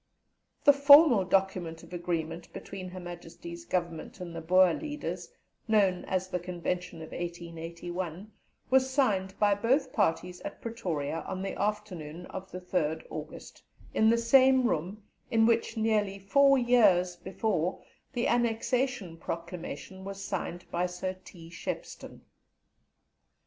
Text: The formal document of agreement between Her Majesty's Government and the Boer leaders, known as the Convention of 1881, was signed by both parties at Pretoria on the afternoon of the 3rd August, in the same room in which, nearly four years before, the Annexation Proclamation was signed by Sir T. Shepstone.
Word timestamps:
The 0.63 0.73
formal 0.73 1.23
document 1.25 1.83
of 1.83 1.93
agreement 1.93 2.51
between 2.53 2.89
Her 2.89 2.99
Majesty's 2.99 3.65
Government 3.65 4.19
and 4.19 4.35
the 4.35 4.41
Boer 4.41 4.73
leaders, 4.73 5.29
known 5.67 6.05
as 6.05 6.27
the 6.27 6.39
Convention 6.39 7.03
of 7.03 7.11
1881, 7.11 8.31
was 8.71 8.89
signed 8.89 9.37
by 9.37 9.53
both 9.53 9.93
parties 9.93 10.41
at 10.41 10.59
Pretoria 10.59 11.19
on 11.27 11.43
the 11.43 11.53
afternoon 11.53 12.25
of 12.31 12.49
the 12.49 12.59
3rd 12.59 13.05
August, 13.11 13.61
in 13.93 14.09
the 14.09 14.17
same 14.17 14.67
room 14.67 15.03
in 15.29 15.45
which, 15.45 15.77
nearly 15.77 16.17
four 16.17 16.57
years 16.57 17.15
before, 17.15 17.83
the 18.13 18.25
Annexation 18.27 19.17
Proclamation 19.17 20.03
was 20.03 20.25
signed 20.25 20.65
by 20.71 20.87
Sir 20.87 21.15
T. 21.23 21.51
Shepstone. 21.51 22.21